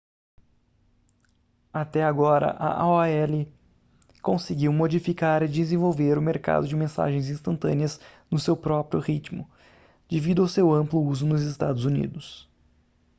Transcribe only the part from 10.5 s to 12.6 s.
amplo uso nos estados unidos